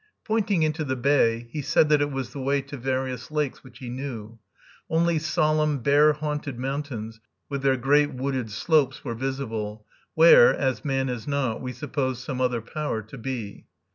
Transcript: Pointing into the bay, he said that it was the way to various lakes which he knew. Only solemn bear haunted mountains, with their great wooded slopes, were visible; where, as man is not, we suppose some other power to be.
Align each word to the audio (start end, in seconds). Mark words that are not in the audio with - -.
Pointing 0.25 0.63
into 0.63 0.83
the 0.83 0.95
bay, 0.95 1.47
he 1.51 1.61
said 1.61 1.87
that 1.89 2.01
it 2.01 2.09
was 2.11 2.33
the 2.33 2.41
way 2.41 2.63
to 2.63 2.75
various 2.75 3.29
lakes 3.29 3.63
which 3.63 3.77
he 3.77 3.87
knew. 3.91 4.39
Only 4.89 5.19
solemn 5.19 5.77
bear 5.83 6.13
haunted 6.13 6.57
mountains, 6.57 7.19
with 7.49 7.61
their 7.61 7.77
great 7.77 8.11
wooded 8.11 8.49
slopes, 8.49 9.03
were 9.05 9.13
visible; 9.13 9.85
where, 10.15 10.55
as 10.55 10.83
man 10.83 11.07
is 11.07 11.27
not, 11.27 11.61
we 11.61 11.71
suppose 11.71 12.17
some 12.17 12.41
other 12.41 12.61
power 12.61 13.03
to 13.03 13.17
be. 13.19 13.67